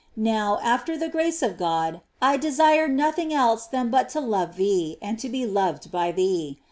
Now, 0.15 0.57
after 0.63 0.97
the 0.97 1.09
grace 1.09 1.43
of 1.43 1.59
God, 1.59 2.01
I 2.19 2.35
desire 2.35 2.87
nothing 2.87 3.31
else 3.31 3.67
than 3.67 3.89
but 3.91 4.09
to 4.09 4.19
love 4.19 4.55
thee, 4.55 4.97
and 4.99 5.19
to 5.19 5.29
be 5.29 5.45
loved 5.45 5.91
by 5.91 6.11
thee. 6.11 6.57